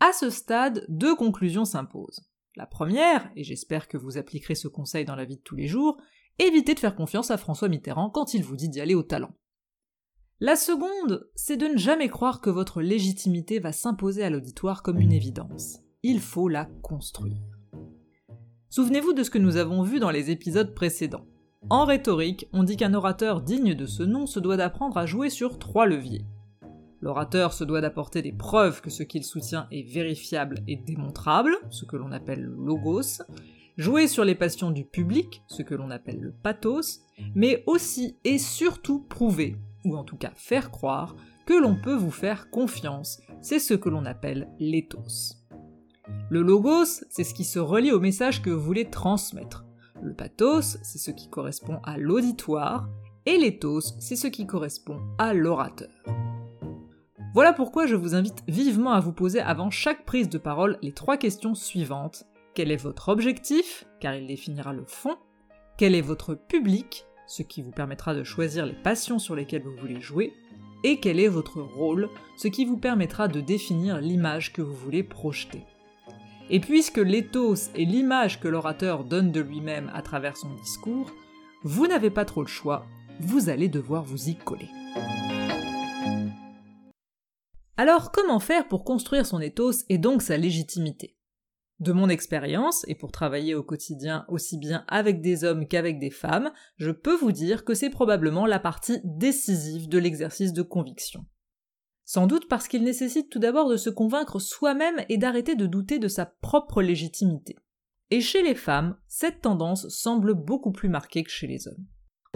À 0.00 0.12
ce 0.12 0.30
stade, 0.30 0.84
deux 0.88 1.14
conclusions 1.14 1.64
s'imposent. 1.64 2.28
La 2.56 2.66
première, 2.66 3.30
et 3.36 3.44
j'espère 3.44 3.88
que 3.88 3.96
vous 3.96 4.18
appliquerez 4.18 4.56
ce 4.56 4.68
conseil 4.68 5.04
dans 5.04 5.14
la 5.14 5.24
vie 5.24 5.36
de 5.36 5.42
tous 5.42 5.56
les 5.56 5.68
jours, 5.68 5.96
évitez 6.38 6.74
de 6.74 6.80
faire 6.80 6.94
confiance 6.94 7.30
à 7.30 7.36
François 7.36 7.68
Mitterrand 7.68 8.10
quand 8.10 8.34
il 8.34 8.42
vous 8.44 8.56
dit 8.56 8.68
d'y 8.68 8.80
aller 8.80 8.94
au 8.94 9.02
talent. 9.02 9.34
La 10.40 10.56
seconde, 10.56 11.28
c'est 11.36 11.56
de 11.56 11.66
ne 11.66 11.76
jamais 11.76 12.08
croire 12.08 12.40
que 12.40 12.50
votre 12.50 12.82
légitimité 12.82 13.60
va 13.60 13.70
s'imposer 13.70 14.24
à 14.24 14.30
l'auditoire 14.30 14.82
comme 14.82 14.98
une 14.98 15.12
évidence. 15.12 15.78
Il 16.02 16.20
faut 16.20 16.48
la 16.48 16.64
construire. 16.82 17.42
Souvenez-vous 18.68 19.12
de 19.12 19.22
ce 19.22 19.30
que 19.30 19.38
nous 19.38 19.56
avons 19.56 19.82
vu 19.82 20.00
dans 20.00 20.10
les 20.10 20.30
épisodes 20.30 20.74
précédents. 20.74 21.26
En 21.70 21.84
rhétorique, 21.84 22.48
on 22.52 22.64
dit 22.64 22.76
qu'un 22.76 22.94
orateur 22.94 23.40
digne 23.40 23.74
de 23.74 23.86
ce 23.86 24.02
nom 24.02 24.26
se 24.26 24.40
doit 24.40 24.56
d'apprendre 24.56 24.96
à 24.96 25.06
jouer 25.06 25.30
sur 25.30 25.60
trois 25.60 25.86
leviers. 25.86 26.24
L'orateur 27.00 27.52
se 27.52 27.64
doit 27.64 27.80
d'apporter 27.80 28.20
des 28.22 28.32
preuves 28.32 28.80
que 28.80 28.90
ce 28.90 29.02
qu'il 29.02 29.24
soutient 29.24 29.68
est 29.70 29.88
vérifiable 29.88 30.62
et 30.66 30.76
démontrable, 30.76 31.56
ce 31.70 31.84
que 31.84 31.96
l'on 31.96 32.12
appelle 32.12 32.42
le 32.42 32.54
logos, 32.54 33.22
jouer 33.76 34.06
sur 34.06 34.24
les 34.24 34.34
passions 34.34 34.70
du 34.70 34.84
public, 34.84 35.42
ce 35.46 35.62
que 35.62 35.74
l'on 35.74 35.90
appelle 35.90 36.20
le 36.20 36.32
pathos, 36.32 37.00
mais 37.34 37.62
aussi 37.66 38.16
et 38.24 38.38
surtout 38.38 39.00
prouver, 39.00 39.56
ou 39.84 39.96
en 39.96 40.04
tout 40.04 40.16
cas 40.16 40.32
faire 40.34 40.70
croire, 40.70 41.16
que 41.46 41.54
l'on 41.54 41.76
peut 41.80 41.94
vous 41.94 42.10
faire 42.10 42.50
confiance, 42.50 43.20
c'est 43.40 43.58
ce 43.58 43.74
que 43.74 43.88
l'on 43.88 44.04
appelle 44.04 44.48
l'éthos. 44.58 45.36
Le 46.30 46.42
logos, 46.42 47.04
c'est 47.10 47.24
ce 47.24 47.34
qui 47.34 47.44
se 47.44 47.58
relie 47.58 47.92
au 47.92 48.00
message 48.00 48.42
que 48.42 48.50
vous 48.50 48.62
voulez 48.62 48.90
transmettre. 48.90 49.64
Le 50.02 50.14
pathos, 50.14 50.78
c'est 50.82 50.98
ce 50.98 51.10
qui 51.10 51.28
correspond 51.28 51.80
à 51.84 51.98
l'auditoire, 51.98 52.88
et 53.26 53.38
l'éthos, 53.38 53.94
c'est 54.00 54.16
ce 54.16 54.26
qui 54.26 54.46
correspond 54.46 55.00
à 55.18 55.32
l'orateur. 55.32 55.90
Voilà 57.34 57.52
pourquoi 57.52 57.86
je 57.86 57.96
vous 57.96 58.14
invite 58.14 58.42
vivement 58.46 58.92
à 58.92 59.00
vous 59.00 59.12
poser 59.12 59.40
avant 59.40 59.70
chaque 59.70 60.04
prise 60.04 60.28
de 60.28 60.38
parole 60.38 60.78
les 60.82 60.92
trois 60.92 61.16
questions 61.16 61.54
suivantes, 61.54 62.26
quel 62.54 62.70
est 62.70 62.76
votre 62.76 63.08
objectif, 63.08 63.86
car 63.98 64.14
il 64.14 64.26
définira 64.26 64.74
le 64.74 64.84
fond 64.84 65.16
Quel 65.78 65.94
est 65.94 66.02
votre 66.02 66.34
public, 66.34 67.06
ce 67.26 67.42
qui 67.42 67.62
vous 67.62 67.70
permettra 67.70 68.14
de 68.14 68.24
choisir 68.24 68.66
les 68.66 68.74
passions 68.74 69.18
sur 69.18 69.34
lesquelles 69.34 69.62
vous 69.62 69.76
voulez 69.76 70.02
jouer 70.02 70.34
Et 70.84 71.00
quel 71.00 71.18
est 71.18 71.28
votre 71.28 71.62
rôle, 71.62 72.10
ce 72.36 72.48
qui 72.48 72.66
vous 72.66 72.76
permettra 72.76 73.26
de 73.26 73.40
définir 73.40 74.02
l'image 74.02 74.52
que 74.52 74.60
vous 74.60 74.74
voulez 74.74 75.02
projeter. 75.02 75.62
Et 76.50 76.60
puisque 76.60 76.98
l'éthos 76.98 77.70
est 77.74 77.86
l'image 77.86 78.38
que 78.38 78.48
l'orateur 78.48 79.04
donne 79.04 79.32
de 79.32 79.40
lui-même 79.40 79.90
à 79.94 80.02
travers 80.02 80.36
son 80.36 80.52
discours, 80.54 81.10
vous 81.62 81.86
n'avez 81.86 82.10
pas 82.10 82.26
trop 82.26 82.42
le 82.42 82.48
choix, 82.48 82.84
vous 83.18 83.48
allez 83.48 83.68
devoir 83.68 84.04
vous 84.04 84.28
y 84.28 84.36
coller. 84.36 84.68
Alors 87.78 88.12
comment 88.12 88.40
faire 88.40 88.68
pour 88.68 88.84
construire 88.84 89.24
son 89.24 89.40
éthos 89.40 89.84
et 89.88 89.96
donc 89.96 90.20
sa 90.20 90.36
légitimité? 90.36 91.16
De 91.82 91.92
mon 91.92 92.08
expérience, 92.08 92.84
et 92.88 92.94
pour 92.94 93.12
travailler 93.12 93.54
au 93.54 93.62
quotidien 93.62 94.24
aussi 94.28 94.56
bien 94.56 94.84
avec 94.88 95.20
des 95.20 95.44
hommes 95.44 95.66
qu'avec 95.66 95.98
des 95.98 96.10
femmes, 96.10 96.52
je 96.76 96.90
peux 96.90 97.16
vous 97.16 97.32
dire 97.32 97.64
que 97.64 97.74
c'est 97.74 97.90
probablement 97.90 98.46
la 98.46 98.58
partie 98.58 99.00
décisive 99.04 99.88
de 99.88 99.98
l'exercice 99.98 100.52
de 100.52 100.62
conviction. 100.62 101.26
Sans 102.04 102.26
doute 102.26 102.48
parce 102.48 102.68
qu'il 102.68 102.84
nécessite 102.84 103.30
tout 103.30 103.38
d'abord 103.38 103.68
de 103.68 103.76
se 103.76 103.90
convaincre 103.90 104.38
soi-même 104.38 105.04
et 105.08 105.18
d'arrêter 105.18 105.54
de 105.54 105.66
douter 105.66 105.98
de 105.98 106.08
sa 106.08 106.26
propre 106.26 106.82
légitimité. 106.82 107.56
Et 108.10 108.20
chez 108.20 108.42
les 108.42 108.54
femmes, 108.54 108.96
cette 109.08 109.40
tendance 109.40 109.88
semble 109.88 110.34
beaucoup 110.34 110.72
plus 110.72 110.88
marquée 110.88 111.22
que 111.22 111.30
chez 111.30 111.46
les 111.46 111.68
hommes. 111.68 111.86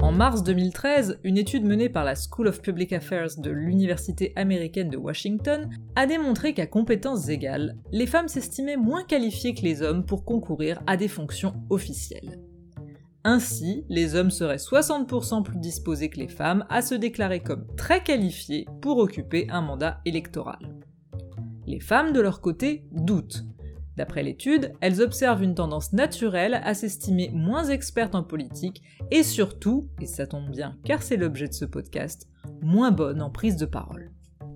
En 0.02 0.12
mars 0.12 0.42
2013, 0.42 1.20
une 1.24 1.38
étude 1.38 1.64
menée 1.64 1.88
par 1.88 2.04
la 2.04 2.14
School 2.14 2.48
of 2.48 2.60
Public 2.60 2.92
Affairs 2.92 3.38
de 3.38 3.50
l'Université 3.50 4.34
américaine 4.36 4.90
de 4.90 4.98
Washington 4.98 5.70
a 5.94 6.06
démontré 6.06 6.52
qu'à 6.52 6.66
compétences 6.66 7.30
égales, 7.30 7.78
les 7.92 8.06
femmes 8.06 8.28
s'estimaient 8.28 8.76
moins 8.76 9.04
qualifiées 9.04 9.54
que 9.54 9.62
les 9.62 9.80
hommes 9.80 10.04
pour 10.04 10.26
concourir 10.26 10.82
à 10.86 10.98
des 10.98 11.08
fonctions 11.08 11.54
officielles. 11.70 12.38
Ainsi, 13.24 13.86
les 13.88 14.14
hommes 14.14 14.30
seraient 14.30 14.56
60% 14.56 15.42
plus 15.42 15.58
disposés 15.58 16.10
que 16.10 16.20
les 16.20 16.28
femmes 16.28 16.66
à 16.68 16.82
se 16.82 16.94
déclarer 16.94 17.40
comme 17.40 17.66
très 17.76 18.02
qualifiés 18.02 18.66
pour 18.82 18.98
occuper 18.98 19.46
un 19.48 19.62
mandat 19.62 20.02
électoral. 20.04 20.76
Les 21.66 21.80
femmes, 21.80 22.12
de 22.12 22.20
leur 22.20 22.42
côté, 22.42 22.84
doutent, 22.92 23.44
D'après 23.96 24.22
l'étude, 24.22 24.72
elles 24.80 25.00
observent 25.00 25.42
une 25.42 25.54
tendance 25.54 25.92
naturelle 25.92 26.60
à 26.62 26.74
s'estimer 26.74 27.30
moins 27.32 27.64
expertes 27.64 28.14
en 28.14 28.22
politique 28.22 28.82
et 29.10 29.22
surtout, 29.22 29.88
et 30.00 30.06
ça 30.06 30.26
tombe 30.26 30.50
bien 30.50 30.76
car 30.84 31.02
c'est 31.02 31.16
l'objet 31.16 31.48
de 31.48 31.54
ce 31.54 31.64
podcast, 31.64 32.28
moins 32.60 32.90
bonnes 32.90 33.22
en 33.22 33.30
prise 33.30 33.56
de 33.56 33.66
parole. 33.66 34.12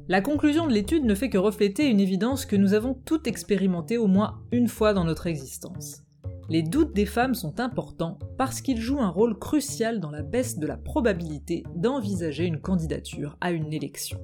La 0.09 0.21
conclusion 0.21 0.67
de 0.67 0.73
l'étude 0.73 1.05
ne 1.05 1.15
fait 1.15 1.31
que 1.31 1.39
refléter 1.39 1.87
une 1.87 2.01
évidence 2.01 2.45
que 2.45 2.57
nous 2.57 2.75
avons 2.75 2.95
toutes 2.95 3.27
expérimentée 3.27 3.97
au 3.97 4.09
moins 4.09 4.41
une 4.51 4.69
fois 4.69 4.93
dans 4.93 5.05
notre 5.05 5.27
existence. 5.27 6.03
Les 6.49 6.65
doutes 6.65 6.95
des 6.95 7.07
femmes 7.07 7.37
sont 7.37 7.61
importants 7.61 8.19
parce 8.37 8.61
qu'ils 8.61 8.81
jouent 8.81 9.01
un 9.01 9.09
rôle 9.09 9.39
crucial 9.39 10.01
dans 10.01 10.11
la 10.11 10.23
baisse 10.23 10.59
de 10.59 10.67
la 10.67 10.77
probabilité 10.77 11.63
d'envisager 11.77 12.45
une 12.45 12.61
candidature 12.61 13.37
à 13.41 13.53
une 13.53 13.73
élection. 13.73 14.19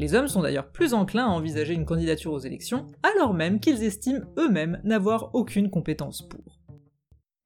Les 0.00 0.14
hommes 0.14 0.28
sont 0.28 0.40
d'ailleurs 0.40 0.72
plus 0.72 0.94
enclins 0.94 1.26
à 1.26 1.30
envisager 1.30 1.74
une 1.74 1.84
candidature 1.84 2.32
aux 2.32 2.38
élections, 2.38 2.86
alors 3.02 3.34
même 3.34 3.60
qu'ils 3.60 3.84
estiment 3.84 4.24
eux-mêmes 4.38 4.80
n'avoir 4.82 5.34
aucune 5.34 5.68
compétence 5.68 6.26
pour. 6.26 6.58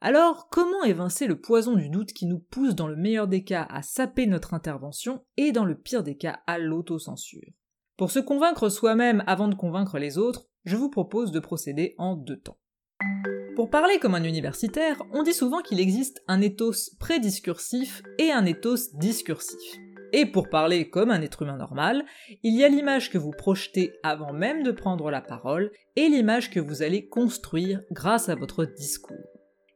Alors, 0.00 0.48
comment 0.50 0.84
évincer 0.84 1.26
le 1.26 1.40
poison 1.40 1.74
du 1.74 1.88
doute 1.88 2.12
qui 2.12 2.26
nous 2.26 2.38
pousse 2.38 2.76
dans 2.76 2.86
le 2.86 2.94
meilleur 2.94 3.26
des 3.26 3.42
cas 3.42 3.66
à 3.68 3.82
saper 3.82 4.28
notre 4.28 4.54
intervention 4.54 5.24
et 5.36 5.50
dans 5.50 5.64
le 5.64 5.76
pire 5.76 6.04
des 6.04 6.16
cas 6.16 6.42
à 6.46 6.60
l'autocensure? 6.60 7.50
Pour 7.96 8.12
se 8.12 8.20
convaincre 8.20 8.68
soi-même 8.68 9.24
avant 9.26 9.48
de 9.48 9.56
convaincre 9.56 9.98
les 9.98 10.16
autres, 10.16 10.46
je 10.64 10.76
vous 10.76 10.90
propose 10.90 11.32
de 11.32 11.40
procéder 11.40 11.96
en 11.98 12.14
deux 12.14 12.38
temps. 12.38 12.58
Pour 13.56 13.68
parler 13.68 13.98
comme 13.98 14.14
un 14.14 14.22
universitaire, 14.22 15.02
on 15.12 15.24
dit 15.24 15.34
souvent 15.34 15.60
qu'il 15.60 15.80
existe 15.80 16.22
un 16.28 16.40
ethos 16.40 16.94
prédiscursif 17.00 18.04
et 18.18 18.30
un 18.30 18.46
ethos 18.46 18.96
discursif. 18.96 19.80
Et 20.16 20.26
pour 20.26 20.48
parler 20.48 20.90
comme 20.90 21.10
un 21.10 21.22
être 21.22 21.42
humain 21.42 21.56
normal, 21.56 22.04
il 22.44 22.54
y 22.54 22.62
a 22.62 22.68
l'image 22.68 23.10
que 23.10 23.18
vous 23.18 23.32
projetez 23.32 23.94
avant 24.04 24.32
même 24.32 24.62
de 24.62 24.70
prendre 24.70 25.10
la 25.10 25.20
parole 25.20 25.72
et 25.96 26.08
l'image 26.08 26.52
que 26.52 26.60
vous 26.60 26.82
allez 26.82 27.08
construire 27.08 27.82
grâce 27.90 28.28
à 28.28 28.36
votre 28.36 28.64
discours. 28.64 29.26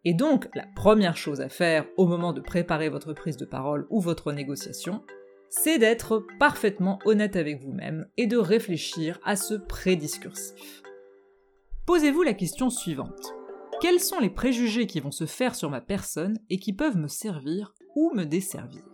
Et 0.05 0.15
donc, 0.15 0.49
la 0.55 0.65
première 0.77 1.17
chose 1.17 1.41
à 1.41 1.49
faire 1.49 1.87
au 1.97 2.07
moment 2.07 2.33
de 2.33 2.41
préparer 2.41 2.89
votre 2.89 3.15
prise 3.15 3.37
de 3.37 3.45
parole 3.47 3.89
ou 3.91 4.01
votre 4.01 4.31
négociation, 4.31 5.03
c'est 5.49 5.81
d'être 5.81 6.25
parfaitement 6.39 7.01
honnête 7.05 7.35
avec 7.35 7.61
vous-même 7.61 8.07
et 8.17 8.29
de 8.29 8.37
réfléchir 8.37 9.19
à 9.25 9.35
ce 9.35 9.55
prédiscursif. 9.55 10.85
Posez-vous 11.85 12.23
la 12.23 12.35
question 12.35 12.71
suivante. 12.71 13.35
Quels 13.81 13.99
sont 13.99 14.21
les 14.21 14.31
préjugés 14.31 14.87
qui 14.87 15.01
vont 15.01 15.11
se 15.11 15.27
faire 15.27 15.57
sur 15.57 15.69
ma 15.69 15.81
personne 15.81 16.39
et 16.49 16.61
qui 16.61 16.73
peuvent 16.73 16.97
me 16.97 17.09
servir 17.09 17.75
ou 17.97 18.13
me 18.15 18.23
desservir? 18.23 18.85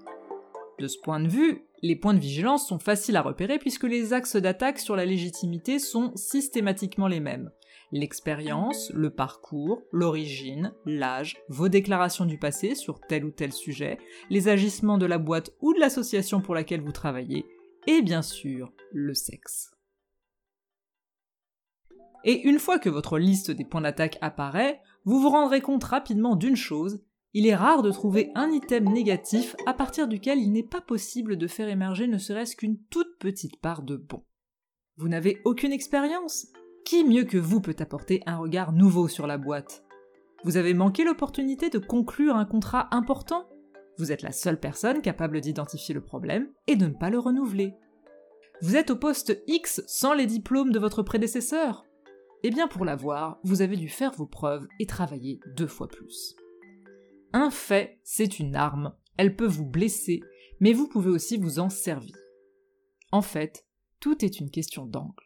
De 0.78 0.88
ce 0.88 0.98
point 0.98 1.20
de 1.20 1.28
vue, 1.28 1.66
les 1.82 1.96
points 1.96 2.14
de 2.14 2.18
vigilance 2.18 2.66
sont 2.66 2.78
faciles 2.78 3.16
à 3.16 3.22
repérer 3.22 3.58
puisque 3.58 3.84
les 3.84 4.12
axes 4.12 4.36
d'attaque 4.36 4.78
sur 4.78 4.96
la 4.96 5.04
légitimité 5.04 5.78
sont 5.78 6.12
systématiquement 6.16 7.08
les 7.08 7.20
mêmes 7.20 7.50
l'expérience, 7.94 8.90
le 8.92 9.10
parcours, 9.10 9.82
l'origine, 9.92 10.74
l'âge, 10.84 11.36
vos 11.48 11.68
déclarations 11.68 12.26
du 12.26 12.38
passé 12.38 12.74
sur 12.74 13.00
tel 13.00 13.24
ou 13.24 13.30
tel 13.30 13.52
sujet, 13.52 13.98
les 14.30 14.48
agissements 14.48 14.98
de 14.98 15.06
la 15.06 15.18
boîte 15.18 15.52
ou 15.60 15.72
de 15.72 15.78
l'association 15.78 16.40
pour 16.40 16.56
laquelle 16.56 16.80
vous 16.80 16.92
travaillez, 16.92 17.46
et 17.86 18.02
bien 18.02 18.22
sûr, 18.22 18.72
le 18.92 19.14
sexe. 19.14 19.70
Et 22.24 22.42
une 22.42 22.58
fois 22.58 22.78
que 22.78 22.88
votre 22.88 23.18
liste 23.18 23.50
des 23.50 23.64
points 23.64 23.82
d'attaque 23.82 24.18
apparaît, 24.22 24.80
vous 25.04 25.20
vous 25.20 25.28
rendrez 25.28 25.60
compte 25.60 25.84
rapidement 25.84 26.34
d'une 26.34 26.56
chose, 26.56 27.04
il 27.34 27.48
est 27.48 27.56
rare 27.56 27.82
de 27.82 27.90
trouver 27.90 28.30
un 28.36 28.50
item 28.50 28.88
négatif 28.92 29.56
à 29.66 29.74
partir 29.74 30.06
duquel 30.06 30.38
il 30.38 30.52
n'est 30.52 30.62
pas 30.62 30.80
possible 30.80 31.36
de 31.36 31.48
faire 31.48 31.68
émerger 31.68 32.06
ne 32.06 32.16
serait-ce 32.16 32.54
qu'une 32.54 32.78
toute 32.90 33.18
petite 33.18 33.60
part 33.60 33.82
de 33.82 33.96
bon. 33.96 34.22
Vous 34.96 35.08
n'avez 35.08 35.42
aucune 35.44 35.72
expérience? 35.72 36.46
Qui 36.84 37.02
mieux 37.02 37.24
que 37.24 37.36
vous 37.36 37.60
peut 37.60 37.74
apporter 37.80 38.22
un 38.26 38.36
regard 38.36 38.72
nouveau 38.72 39.08
sur 39.08 39.26
la 39.26 39.36
boîte? 39.36 39.84
Vous 40.44 40.56
avez 40.56 40.74
manqué 40.74 41.02
l'opportunité 41.02 41.70
de 41.70 41.78
conclure 41.78 42.36
un 42.36 42.44
contrat 42.44 42.88
important? 42.92 43.48
Vous 43.98 44.12
êtes 44.12 44.22
la 44.22 44.32
seule 44.32 44.60
personne 44.60 45.02
capable 45.02 45.40
d'identifier 45.40 45.94
le 45.94 46.04
problème 46.04 46.48
et 46.68 46.76
de 46.76 46.86
ne 46.86 46.94
pas 46.94 47.10
le 47.10 47.18
renouveler. 47.18 47.74
Vous 48.62 48.76
êtes 48.76 48.90
au 48.90 48.96
poste 48.96 49.42
X 49.48 49.82
sans 49.88 50.14
les 50.14 50.26
diplômes 50.26 50.70
de 50.70 50.78
votre 50.78 51.02
prédécesseur? 51.02 51.84
Eh 52.44 52.50
bien 52.50 52.68
pour 52.68 52.84
l'avoir, 52.84 53.40
vous 53.42 53.60
avez 53.60 53.76
dû 53.76 53.88
faire 53.88 54.12
vos 54.12 54.26
preuves 54.26 54.68
et 54.78 54.86
travailler 54.86 55.40
deux 55.56 55.66
fois 55.66 55.88
plus. 55.88 56.36
Un 57.36 57.50
fait, 57.50 57.98
c'est 58.04 58.38
une 58.38 58.54
arme, 58.54 58.94
elle 59.16 59.34
peut 59.34 59.48
vous 59.48 59.66
blesser, 59.66 60.22
mais 60.60 60.72
vous 60.72 60.86
pouvez 60.86 61.10
aussi 61.10 61.36
vous 61.36 61.58
en 61.58 61.68
servir. 61.68 62.16
En 63.10 63.22
fait, 63.22 63.66
tout 63.98 64.24
est 64.24 64.38
une 64.38 64.52
question 64.52 64.86
d'angle. 64.86 65.24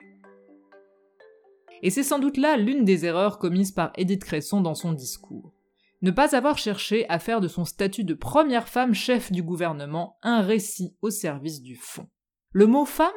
Et 1.83 1.91
c'est 1.91 2.03
sans 2.03 2.19
doute 2.19 2.39
là 2.39 2.57
l'une 2.57 2.87
des 2.87 3.05
erreurs 3.05 3.39
commises 3.39 3.73
par 3.73 3.93
Edith 3.95 4.25
Cresson 4.25 4.63
dans 4.63 4.75
son 4.75 4.95
discours. 4.95 5.53
Ne 6.01 6.11
pas 6.11 6.35
avoir 6.35 6.57
cherché 6.57 7.07
à 7.11 7.19
faire 7.19 7.43
de 7.43 7.49
son 7.49 7.67
statut 7.67 8.05
de 8.05 8.15
première 8.15 8.71
femme 8.71 8.95
chef 8.95 9.31
du 9.31 9.43
gouvernement 9.43 10.17
un 10.23 10.41
récit 10.41 10.97
au 11.03 11.11
service 11.11 11.61
du 11.61 11.77
fond. 11.77 12.09
Le 12.53 12.67
mot 12.67 12.87
femme 12.87 13.13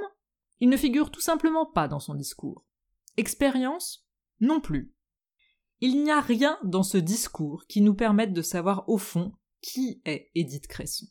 Il 0.60 0.68
ne 0.68 0.76
figure 0.76 1.12
tout 1.12 1.22
simplement 1.22 1.66
pas 1.66 1.88
dans 1.88 2.02
son 2.02 2.14
discours. 2.14 2.66
Expérience? 3.16 4.06
Non 4.42 4.60
plus. 4.60 4.94
Il 5.84 6.04
n'y 6.04 6.12
a 6.12 6.22
rien 6.22 6.60
dans 6.64 6.84
ce 6.84 7.00
discours 7.00 7.66
qui 7.68 7.82
nous 7.82 7.96
permette 7.96 8.34
de 8.34 8.44
savoir 8.44 8.88
au 8.88 9.00
fond 9.00 9.32
qui 9.64 10.00
est 10.06 10.30
Edith 10.36 10.68
Cresson. 10.68 11.08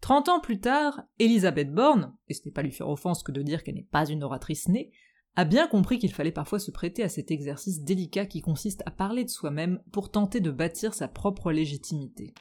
Trente 0.00 0.30
ans 0.30 0.40
plus 0.40 0.58
tard, 0.58 1.02
Elisabeth 1.18 1.70
Borne, 1.70 2.16
et 2.28 2.34
ce 2.34 2.40
n'est 2.46 2.50
pas 2.50 2.62
lui 2.62 2.72
faire 2.72 2.88
offense 2.88 3.22
que 3.22 3.30
de 3.30 3.42
dire 3.42 3.62
qu'elle 3.62 3.74
n'est 3.74 3.88
pas 3.90 4.08
une 4.08 4.24
oratrice 4.24 4.68
née, 4.68 4.90
a 5.36 5.44
bien 5.44 5.68
compris 5.68 5.98
qu'il 5.98 6.12
fallait 6.14 6.32
parfois 6.32 6.58
se 6.58 6.70
prêter 6.70 7.02
à 7.02 7.10
cet 7.10 7.30
exercice 7.30 7.82
délicat 7.82 8.24
qui 8.24 8.40
consiste 8.40 8.82
à 8.86 8.90
parler 8.90 9.22
de 9.22 9.30
soi-même 9.30 9.82
pour 9.92 10.10
tenter 10.10 10.40
de 10.40 10.50
bâtir 10.50 10.94
sa 10.94 11.06
propre 11.06 11.52
légitimité. 11.52 12.32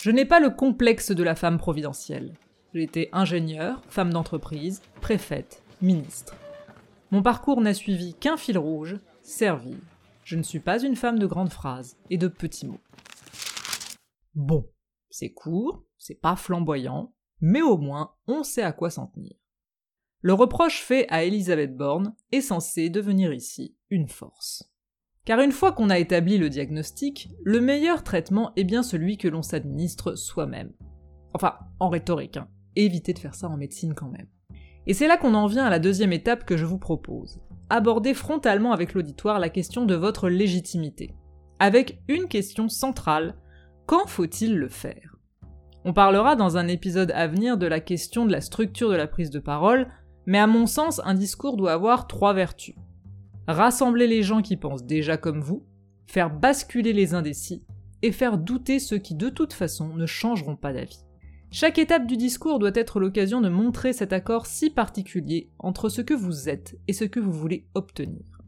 Je 0.00 0.10
n'ai 0.10 0.24
pas 0.24 0.40
le 0.40 0.50
complexe 0.50 1.10
de 1.10 1.22
la 1.22 1.34
femme 1.34 1.58
providentielle. 1.58 2.32
J'ai 2.72 2.82
été 2.82 3.10
ingénieure, 3.12 3.82
femme 3.88 4.12
d'entreprise, 4.12 4.80
préfète, 5.02 5.62
ministre. 5.82 6.34
Mon 7.10 7.22
parcours 7.22 7.60
n'a 7.60 7.74
suivi 7.74 8.14
qu'un 8.14 8.38
fil 8.38 8.56
rouge, 8.56 8.96
servir. 9.22 9.76
Je 10.24 10.36
ne 10.36 10.42
suis 10.42 10.60
pas 10.60 10.82
une 10.82 10.96
femme 10.96 11.18
de 11.18 11.26
grandes 11.26 11.52
phrases 11.52 11.98
et 12.08 12.16
de 12.16 12.28
petits 12.28 12.66
mots. 12.66 12.80
Bon, 14.34 14.66
c'est 15.10 15.32
court, 15.32 15.84
c'est 15.98 16.20
pas 16.20 16.34
flamboyant, 16.34 17.14
mais 17.40 17.60
au 17.60 17.76
moins 17.76 18.14
on 18.26 18.42
sait 18.42 18.62
à 18.62 18.72
quoi 18.72 18.88
s'en 18.88 19.06
tenir. 19.06 19.34
Le 20.22 20.32
reproche 20.32 20.80
fait 20.80 21.06
à 21.10 21.24
Elisabeth 21.24 21.76
Borne 21.76 22.16
est 22.32 22.40
censé 22.40 22.88
devenir 22.88 23.34
ici 23.34 23.76
une 23.90 24.08
force. 24.08 24.72
Car 25.26 25.40
une 25.40 25.52
fois 25.52 25.72
qu'on 25.72 25.90
a 25.90 25.98
établi 25.98 26.38
le 26.38 26.48
diagnostic, 26.48 27.28
le 27.44 27.60
meilleur 27.60 28.02
traitement 28.02 28.52
est 28.56 28.64
bien 28.64 28.82
celui 28.82 29.18
que 29.18 29.28
l'on 29.28 29.42
s'administre 29.42 30.14
soi-même. 30.14 30.72
Enfin, 31.34 31.58
en 31.80 31.90
rhétorique, 31.90 32.38
hein. 32.38 32.48
évitez 32.76 33.12
de 33.12 33.18
faire 33.18 33.34
ça 33.34 33.48
en 33.48 33.58
médecine 33.58 33.92
quand 33.92 34.08
même. 34.08 34.28
Et 34.86 34.94
c'est 34.94 35.08
là 35.08 35.18
qu'on 35.18 35.34
en 35.34 35.46
vient 35.46 35.64
à 35.66 35.70
la 35.70 35.78
deuxième 35.78 36.12
étape 36.14 36.44
que 36.44 36.56
je 36.56 36.64
vous 36.64 36.78
propose. 36.78 37.40
Aborder 37.70 38.14
frontalement 38.14 38.72
avec 38.72 38.94
l'auditoire 38.94 39.38
la 39.38 39.48
question 39.48 39.86
de 39.86 39.94
votre 39.94 40.28
légitimité. 40.28 41.14
Avec 41.58 42.02
une 42.08 42.28
question 42.28 42.68
centrale, 42.68 43.36
quand 43.86 44.06
faut-il 44.06 44.56
le 44.56 44.68
faire? 44.68 45.16
On 45.84 45.92
parlera 45.92 46.36
dans 46.36 46.56
un 46.56 46.68
épisode 46.68 47.10
à 47.12 47.26
venir 47.26 47.56
de 47.56 47.66
la 47.66 47.80
question 47.80 48.26
de 48.26 48.32
la 48.32 48.40
structure 48.40 48.90
de 48.90 48.96
la 48.96 49.06
prise 49.06 49.30
de 49.30 49.38
parole, 49.38 49.88
mais 50.26 50.38
à 50.38 50.46
mon 50.46 50.66
sens, 50.66 51.00
un 51.04 51.14
discours 51.14 51.56
doit 51.56 51.72
avoir 51.72 52.06
trois 52.06 52.34
vertus. 52.34 52.76
Rassembler 53.48 54.06
les 54.06 54.22
gens 54.22 54.42
qui 54.42 54.56
pensent 54.56 54.84
déjà 54.84 55.16
comme 55.16 55.40
vous, 55.40 55.66
faire 56.06 56.30
basculer 56.30 56.92
les 56.92 57.14
indécis, 57.14 57.64
et 58.02 58.12
faire 58.12 58.36
douter 58.36 58.78
ceux 58.78 58.98
qui 58.98 59.14
de 59.14 59.30
toute 59.30 59.54
façon 59.54 59.94
ne 59.94 60.04
changeront 60.04 60.56
pas 60.56 60.74
d'avis. 60.74 61.04
Chaque 61.56 61.78
étape 61.78 62.08
du 62.08 62.16
discours 62.16 62.58
doit 62.58 62.72
être 62.74 62.98
l'occasion 62.98 63.40
de 63.40 63.48
montrer 63.48 63.92
cet 63.92 64.12
accord 64.12 64.46
si 64.46 64.70
particulier 64.70 65.52
entre 65.60 65.88
ce 65.88 66.02
que 66.02 66.12
vous 66.12 66.48
êtes 66.48 66.76
et 66.88 66.92
ce 66.92 67.04
que 67.04 67.20
vous 67.20 67.30
voulez 67.30 67.68
obtenir. 67.74 68.40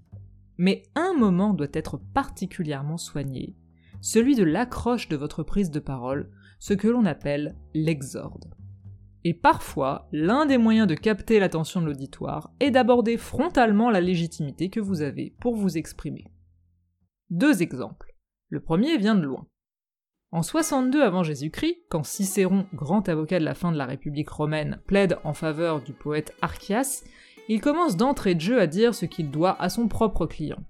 Mais 0.59 0.83
un 0.97 1.15
moment 1.15 1.55
doit 1.55 1.69
être 1.73 1.99
particulièrement 1.99 2.97
soigné, 2.97 3.55
celui 4.01 4.35
de 4.35 4.43
l'accroche 4.43 5.09
de 5.09 5.15
votre 5.15 5.45
prise 5.45 5.71
de 5.71 5.79
parole, 5.79 6.33
ce 6.59 6.75
que 6.75 6.89
l'on 6.89 7.05
appelle 7.05 7.55
l'exorde. 7.75 8.53
Et 9.23 9.35
parfois, 9.35 10.09
l'un 10.11 10.45
des 10.45 10.59
moyens 10.59 10.89
de 10.89 10.97
capter 10.97 11.39
l'attention 11.39 11.81
de 11.81 11.87
l'auditoire 11.87 12.51
est 12.59 12.73
d'aborder 12.73 13.19
frontalement 13.19 13.89
la 13.89 14.01
légitimité 14.01 14.69
que 14.69 14.81
vous 14.81 15.03
avez 15.03 15.33
pour 15.39 15.55
vous 15.55 15.79
exprimer. 15.79 16.25
Deux 17.31 17.63
exemples. 17.63 18.17
Le 18.49 18.59
premier 18.59 18.99
vient 18.99 19.15
de 19.15 19.23
loin. 19.23 19.47
En 20.33 20.43
62 20.43 21.03
avant 21.03 21.23
Jésus-Christ, 21.23 21.79
quand 21.89 22.05
Cicéron, 22.05 22.67
grand 22.75 23.09
avocat 23.09 23.39
de 23.39 23.45
la 23.45 23.55
fin 23.55 23.71
de 23.71 23.79
la 23.79 23.87
République 23.87 24.29
romaine, 24.29 24.81
plaide 24.87 25.19
en 25.25 25.35
faveur 25.35 25.81
du 25.81 25.93
poète 25.93 26.35
Archias, 26.43 27.05
il 27.49 27.61
commence 27.61 27.97
d'entrée 27.97 28.35
de 28.35 28.41
jeu 28.41 28.61
à 28.61 28.67
dire 28.67 28.95
ce 28.95 29.07
qu'il 29.07 29.31
doit 29.31 29.61
à 29.63 29.69
son 29.69 29.87
propre 29.87 30.27
client. 30.27 30.63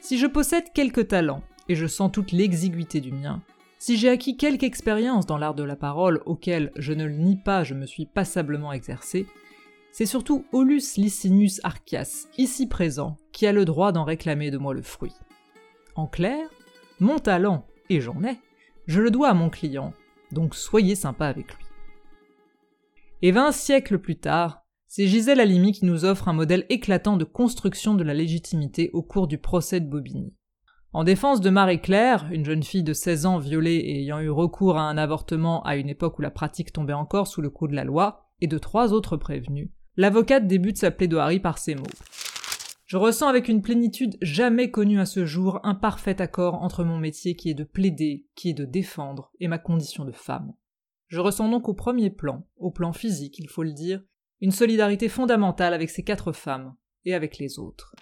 Si 0.00 0.18
je 0.18 0.26
possède 0.26 0.72
quelques 0.74 1.08
talents, 1.08 1.42
et 1.68 1.74
je 1.74 1.86
sens 1.86 2.12
toute 2.12 2.32
l'exiguïté 2.32 3.00
du 3.00 3.12
mien, 3.12 3.40
si 3.78 3.96
j'ai 3.96 4.10
acquis 4.10 4.36
quelque 4.36 4.64
expérience 4.64 5.26
dans 5.26 5.38
l'art 5.38 5.54
de 5.54 5.64
la 5.64 5.74
parole 5.74 6.20
auquel, 6.26 6.70
je 6.76 6.92
ne 6.92 7.06
le 7.06 7.14
nie 7.14 7.36
pas, 7.36 7.64
je 7.64 7.74
me 7.74 7.86
suis 7.86 8.06
passablement 8.06 8.72
exercé, 8.72 9.26
c'est 9.90 10.06
surtout 10.06 10.44
Aulus 10.52 10.96
Licinius 10.96 11.60
Archias, 11.64 12.28
ici 12.36 12.66
présent, 12.66 13.16
qui 13.32 13.46
a 13.46 13.52
le 13.52 13.64
droit 13.64 13.92
d'en 13.92 14.04
réclamer 14.04 14.50
de 14.50 14.58
moi 14.58 14.74
le 14.74 14.82
fruit. 14.82 15.14
En 15.94 16.06
clair, 16.06 16.48
mon 17.00 17.18
talent, 17.18 17.66
et 17.88 18.00
j'en 18.00 18.22
ai, 18.22 18.38
je 18.86 19.00
le 19.00 19.10
dois 19.10 19.28
à 19.28 19.34
mon 19.34 19.50
client, 19.50 19.92
donc 20.32 20.54
soyez 20.54 20.94
sympa 20.94 21.26
avec 21.26 21.54
lui. 21.54 21.64
Et 23.22 23.30
vingt 23.30 23.52
siècles 23.52 23.98
plus 23.98 24.16
tard, 24.16 24.64
c'est 24.88 25.06
Gisèle 25.06 25.40
Halimi 25.40 25.72
qui 25.72 25.84
nous 25.84 26.04
offre 26.04 26.28
un 26.28 26.32
modèle 26.32 26.66
éclatant 26.68 27.16
de 27.16 27.24
construction 27.24 27.94
de 27.94 28.04
la 28.04 28.14
légitimité 28.14 28.90
au 28.92 29.02
cours 29.02 29.28
du 29.28 29.38
procès 29.38 29.80
de 29.80 29.88
Bobigny. 29.88 30.34
En 30.92 31.04
défense 31.04 31.40
de 31.40 31.48
Marie-Claire, 31.48 32.28
une 32.32 32.44
jeune 32.44 32.62
fille 32.62 32.82
de 32.82 32.92
16 32.92 33.24
ans 33.24 33.38
violée 33.38 33.76
et 33.76 34.00
ayant 34.00 34.20
eu 34.20 34.28
recours 34.28 34.76
à 34.76 34.82
un 34.82 34.98
avortement 34.98 35.62
à 35.62 35.76
une 35.76 35.88
époque 35.88 36.18
où 36.18 36.22
la 36.22 36.30
pratique 36.30 36.72
tombait 36.72 36.92
encore 36.92 37.28
sous 37.28 37.40
le 37.40 37.48
coup 37.48 37.68
de 37.68 37.74
la 37.74 37.84
loi, 37.84 38.28
et 38.42 38.48
de 38.48 38.58
trois 38.58 38.92
autres 38.92 39.16
prévenus, 39.16 39.70
l'avocate 39.96 40.46
débute 40.46 40.76
sa 40.76 40.90
plaidoirie 40.90 41.40
par 41.40 41.58
ces 41.58 41.76
mots. 41.76 41.84
Je 42.92 42.98
ressens 42.98 43.26
avec 43.26 43.48
une 43.48 43.62
plénitude 43.62 44.18
jamais 44.20 44.70
connue 44.70 45.00
à 45.00 45.06
ce 45.06 45.24
jour 45.24 45.60
un 45.62 45.74
parfait 45.74 46.20
accord 46.20 46.56
entre 46.56 46.84
mon 46.84 46.98
métier 46.98 47.36
qui 47.36 47.48
est 47.48 47.54
de 47.54 47.64
plaider, 47.64 48.26
qui 48.34 48.50
est 48.50 48.52
de 48.52 48.66
défendre, 48.66 49.32
et 49.40 49.48
ma 49.48 49.56
condition 49.56 50.04
de 50.04 50.12
femme. 50.12 50.52
Je 51.08 51.18
ressens 51.18 51.48
donc 51.48 51.70
au 51.70 51.72
premier 51.72 52.10
plan, 52.10 52.46
au 52.58 52.70
plan 52.70 52.92
physique, 52.92 53.38
il 53.38 53.48
faut 53.48 53.62
le 53.62 53.72
dire, 53.72 54.02
une 54.42 54.50
solidarité 54.50 55.08
fondamentale 55.08 55.72
avec 55.72 55.88
ces 55.88 56.04
quatre 56.04 56.32
femmes 56.32 56.74
et 57.06 57.14
avec 57.14 57.38
les 57.38 57.58
autres. 57.58 57.96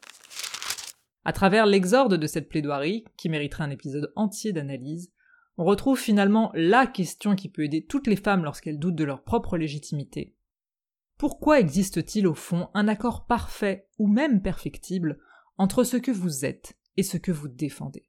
À 1.25 1.33
travers 1.33 1.67
l'exorde 1.67 2.17
de 2.17 2.27
cette 2.27 2.49
plaidoirie, 2.49 3.05
qui 3.17 3.29
mériterait 3.29 3.63
un 3.63 3.71
épisode 3.71 4.13
entier 4.17 4.53
d'analyse, 4.53 5.13
on 5.57 5.63
retrouve 5.63 6.01
finalement 6.01 6.51
la 6.53 6.89
question 6.89 7.37
qui 7.37 7.49
peut 7.49 7.63
aider 7.63 7.87
toutes 7.89 8.09
les 8.09 8.17
femmes 8.17 8.43
lorsqu'elles 8.43 8.81
doutent 8.81 8.97
de 8.97 9.05
leur 9.05 9.23
propre 9.23 9.57
légitimité. 9.57 10.35
Pourquoi 11.21 11.61
existe-t-il 11.61 12.27
au 12.27 12.33
fond 12.33 12.69
un 12.73 12.89
accord 12.89 13.27
parfait 13.27 13.87
ou 13.99 14.07
même 14.07 14.41
perfectible 14.41 15.19
entre 15.59 15.85
ce 15.85 15.99
que 15.99 16.11
vous 16.11 16.47
êtes 16.47 16.79
et 16.97 17.03
ce 17.03 17.19
que 17.19 17.31
vous 17.31 17.47
défendez? 17.47 18.07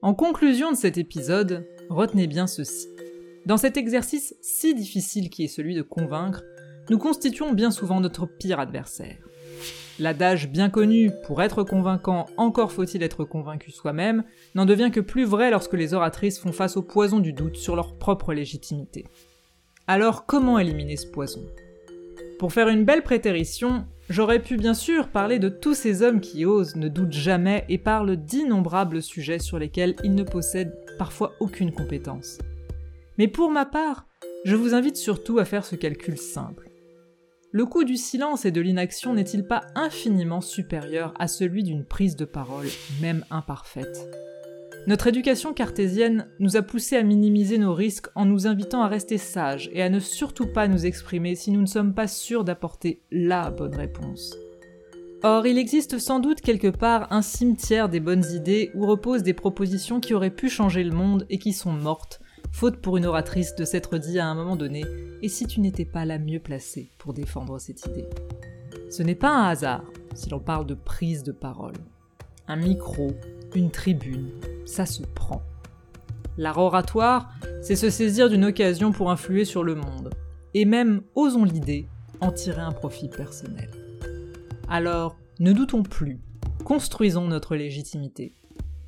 En 0.00 0.14
conclusion 0.14 0.72
de 0.72 0.76
cet 0.78 0.96
épisode, 0.96 1.68
retenez 1.90 2.26
bien 2.26 2.46
ceci. 2.46 2.88
Dans 3.44 3.58
cet 3.58 3.76
exercice 3.76 4.34
si 4.40 4.74
difficile 4.74 5.28
qui 5.28 5.44
est 5.44 5.48
celui 5.48 5.74
de 5.74 5.82
convaincre, 5.82 6.42
nous 6.88 6.96
constituons 6.96 7.52
bien 7.52 7.70
souvent 7.70 8.00
notre 8.00 8.24
pire 8.24 8.58
adversaire. 8.58 9.18
L'adage 9.98 10.50
bien 10.50 10.68
connu 10.68 11.10
pour 11.24 11.42
être 11.42 11.62
convaincant, 11.62 12.26
encore 12.36 12.70
faut-il 12.70 13.02
être 13.02 13.24
convaincu 13.24 13.70
soi-même, 13.70 14.24
n'en 14.54 14.66
devient 14.66 14.90
que 14.92 15.00
plus 15.00 15.24
vrai 15.24 15.50
lorsque 15.50 15.72
les 15.72 15.94
oratrices 15.94 16.38
font 16.38 16.52
face 16.52 16.76
au 16.76 16.82
poison 16.82 17.18
du 17.18 17.32
doute 17.32 17.56
sur 17.56 17.76
leur 17.76 17.96
propre 17.96 18.34
légitimité. 18.34 19.06
Alors 19.86 20.26
comment 20.26 20.58
éliminer 20.58 20.96
ce 20.96 21.06
poison? 21.06 21.46
Pour 22.38 22.52
faire 22.52 22.68
une 22.68 22.84
belle 22.84 23.02
prétérition, 23.02 23.86
j'aurais 24.10 24.42
pu 24.42 24.58
bien 24.58 24.74
sûr 24.74 25.08
parler 25.08 25.38
de 25.38 25.48
tous 25.48 25.72
ces 25.72 26.02
hommes 26.02 26.20
qui 26.20 26.44
osent, 26.44 26.76
ne 26.76 26.88
doutent 26.88 27.12
jamais 27.12 27.64
et 27.70 27.78
parlent 27.78 28.16
d'innombrables 28.16 29.00
sujets 29.00 29.38
sur 29.38 29.58
lesquels 29.58 29.96
ils 30.04 30.14
ne 30.14 30.24
possèdent 30.24 30.76
parfois 30.98 31.32
aucune 31.40 31.72
compétence. 31.72 32.36
Mais 33.16 33.28
pour 33.28 33.50
ma 33.50 33.64
part, 33.64 34.06
je 34.44 34.56
vous 34.56 34.74
invite 34.74 34.98
surtout 34.98 35.38
à 35.38 35.46
faire 35.46 35.64
ce 35.64 35.74
calcul 35.74 36.18
simple 36.18 36.68
le 37.56 37.64
coût 37.64 37.84
du 37.84 37.96
silence 37.96 38.44
et 38.44 38.50
de 38.50 38.60
l'inaction 38.60 39.14
n'est-il 39.14 39.46
pas 39.46 39.62
infiniment 39.74 40.42
supérieur 40.42 41.14
à 41.18 41.26
celui 41.26 41.62
d'une 41.62 41.86
prise 41.86 42.14
de 42.14 42.26
parole, 42.26 42.66
même 43.00 43.24
imparfaite? 43.30 44.10
Notre 44.86 45.06
éducation 45.06 45.54
cartésienne 45.54 46.28
nous 46.38 46.58
a 46.58 46.62
poussé 46.62 46.96
à 46.96 47.02
minimiser 47.02 47.56
nos 47.56 47.72
risques 47.72 48.08
en 48.14 48.26
nous 48.26 48.46
invitant 48.46 48.82
à 48.82 48.88
rester 48.88 49.16
sages 49.16 49.70
et 49.72 49.80
à 49.80 49.88
ne 49.88 50.00
surtout 50.00 50.52
pas 50.52 50.68
nous 50.68 50.84
exprimer 50.84 51.34
si 51.34 51.50
nous 51.50 51.62
ne 51.62 51.66
sommes 51.66 51.94
pas 51.94 52.08
sûrs 52.08 52.44
d'apporter 52.44 53.00
LA 53.10 53.50
bonne 53.52 53.74
réponse. 53.74 54.36
Or, 55.22 55.46
il 55.46 55.56
existe 55.56 55.98
sans 55.98 56.20
doute 56.20 56.42
quelque 56.42 56.68
part 56.68 57.10
un 57.10 57.22
cimetière 57.22 57.88
des 57.88 58.00
bonnes 58.00 58.26
idées 58.34 58.70
où 58.74 58.84
reposent 58.84 59.22
des 59.22 59.32
propositions 59.32 59.98
qui 59.98 60.12
auraient 60.12 60.28
pu 60.28 60.50
changer 60.50 60.84
le 60.84 60.94
monde 60.94 61.24
et 61.30 61.38
qui 61.38 61.54
sont 61.54 61.72
mortes, 61.72 62.20
faute 62.52 62.76
pour 62.78 62.96
une 62.96 63.06
oratrice 63.06 63.54
de 63.56 63.64
s'être 63.64 63.98
dit 63.98 64.18
à 64.18 64.26
un 64.26 64.34
moment 64.34 64.56
donné 64.56 64.84
Et 65.22 65.28
si 65.28 65.46
tu 65.46 65.60
n'étais 65.60 65.84
pas 65.84 66.04
la 66.04 66.18
mieux 66.18 66.40
placée 66.40 66.90
pour 66.98 67.12
défendre 67.12 67.58
cette 67.58 67.84
idée? 67.86 68.08
Ce 68.90 69.02
n'est 69.02 69.14
pas 69.14 69.30
un 69.30 69.48
hasard 69.48 69.84
si 70.14 70.30
l'on 70.30 70.40
parle 70.40 70.66
de 70.66 70.74
prise 70.74 71.22
de 71.22 71.32
parole. 71.32 71.74
Un 72.48 72.56
micro, 72.56 73.12
une 73.54 73.70
tribune, 73.70 74.30
ça 74.64 74.86
se 74.86 75.02
prend. 75.02 75.42
L'art 76.38 76.58
oratoire, 76.58 77.30
c'est 77.62 77.76
se 77.76 77.90
saisir 77.90 78.28
d'une 78.28 78.44
occasion 78.44 78.92
pour 78.92 79.10
influer 79.10 79.44
sur 79.44 79.64
le 79.64 79.74
monde, 79.74 80.10
et 80.54 80.64
même, 80.64 81.02
osons 81.14 81.44
l'idée, 81.44 81.88
en 82.20 82.30
tirer 82.30 82.60
un 82.60 82.72
profit 82.72 83.08
personnel. 83.08 83.70
Alors, 84.68 85.16
ne 85.40 85.52
doutons 85.52 85.82
plus, 85.82 86.20
construisons 86.64 87.26
notre 87.26 87.56
légitimité, 87.56 88.34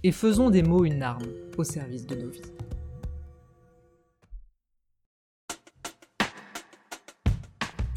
et 0.03 0.13
faisons 0.13 0.51
des 0.51 0.63
mots 0.63 0.85
une 0.85 1.03
arme 1.03 1.27
au 1.57 1.65
service 1.65 2.07
de 2.07 2.17
nos 2.17 2.29
vies. 2.29 2.43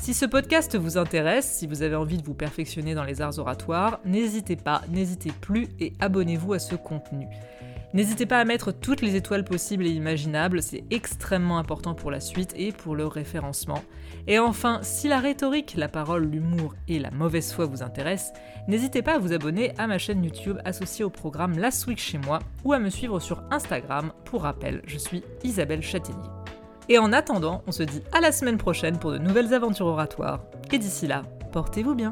Si 0.02 0.16
ce 0.16 0.26
podcast 0.26 0.76
vous 0.76 0.98
intéresse, 0.98 1.46
si 1.46 1.68
vous 1.68 1.84
avez 1.84 1.96
envie 1.96 2.18
de 2.18 2.26
vous 2.26 2.34
perfectionner 2.34 2.96
dans 2.96 3.04
les 3.04 3.22
arts 3.22 3.38
oratoires, 3.38 4.00
n'hésitez 4.04 4.56
pas, 4.56 4.82
n'hésitez 4.90 5.32
plus 5.42 5.68
et 5.80 5.94
abonnez-vous 6.00 6.54
à 6.54 6.60
ce 6.60 6.74
contenu. 6.74 7.28
N'hésitez 7.94 8.26
pas 8.26 8.40
à 8.40 8.44
mettre 8.44 8.72
toutes 8.72 9.04
les 9.04 9.16
étoiles 9.16 9.44
possibles 9.44 9.86
et 9.86 9.92
imaginables, 9.92 10.64
c'est 10.64 10.86
extrêmement 10.90 11.60
important 11.60 11.94
pour 11.94 12.10
la 12.10 12.20
suite 12.20 12.56
et 12.58 12.72
pour 12.72 12.96
le 12.96 13.06
référencement. 13.06 13.84
Et 14.26 14.40
enfin, 14.40 14.80
si 14.82 15.08
la 15.08 15.20
rhétorique, 15.20 15.76
la 15.78 15.88
parole, 15.88 16.26
l'humour 16.26 16.74
et 16.88 16.98
la 16.98 17.12
mauvaise 17.12 17.54
foi 17.54 17.66
vous 17.66 17.84
intéressent, 17.84 18.34
n'hésitez 18.68 19.04
pas 19.04 19.18
à 19.18 19.20
vous 19.20 19.34
abonner 19.34 19.74
à 19.78 19.86
ma 19.86 20.00
chaîne 20.00 20.24
YouTube 20.24 20.58
associée 20.66 21.06
au 21.06 21.12
programme 21.12 21.60
Last 21.60 21.86
Week 21.86 22.00
chez 22.00 22.18
moi 22.18 22.40
ou 22.64 22.74
à 22.74 22.80
me 22.80 22.90
suivre 22.90 23.20
sur 23.20 23.44
Instagram. 23.52 24.14
Pour 24.26 24.42
rappel, 24.42 24.82
je 24.88 24.98
suis 24.98 25.22
Isabelle 25.44 25.84
Châtaignier. 25.84 26.41
Et 26.92 26.98
en 26.98 27.14
attendant, 27.14 27.64
on 27.68 27.72
se 27.72 27.84
dit 27.84 28.04
à 28.12 28.20
la 28.20 28.34
semaine 28.34 28.58
prochaine 28.58 29.00
pour 29.00 29.14
de 29.14 29.18
nouvelles 29.18 29.54
aventures 29.54 29.86
oratoires. 29.86 30.42
Et 30.74 30.78
d'ici 30.78 31.08
là, 31.08 31.24
portez-vous 31.54 31.96
bien. 31.96 32.10